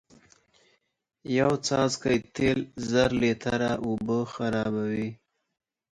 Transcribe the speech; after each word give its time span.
یو 1.37 1.51
څاڅکی 1.65 2.17
تیل 2.35 2.59
زر 2.91 3.09
لیتره 3.21 3.71
اوبه 3.83 4.19
خرابوی 4.33 5.07